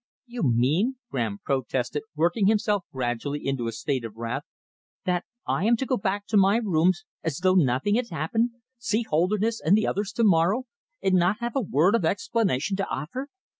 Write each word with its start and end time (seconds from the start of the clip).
"You 0.25 0.41
mean," 0.41 0.95
Graham 1.11 1.37
protested, 1.45 2.01
working 2.15 2.47
himself 2.47 2.85
gradually 2.91 3.45
into 3.45 3.67
a 3.67 3.71
state 3.71 4.03
of 4.03 4.15
wrath, 4.15 4.41
"that 5.05 5.25
I 5.45 5.65
am 5.65 5.77
to 5.77 5.85
go 5.85 5.95
back 5.95 6.25
to 6.29 6.37
my 6.37 6.57
rooms 6.57 7.05
as 7.23 7.37
though 7.37 7.53
nothing 7.53 7.93
had 7.93 8.09
happened, 8.09 8.49
see 8.79 9.03
Holderness 9.03 9.61
and 9.63 9.77
the 9.77 9.85
others 9.85 10.11
to 10.13 10.23
morrow, 10.23 10.63
and 11.03 11.13
not 11.13 11.37
have 11.39 11.55
a 11.55 11.61
word 11.61 11.93
of 11.93 12.03
explanation 12.03 12.75
to 12.77 12.87
offer? 12.89 13.27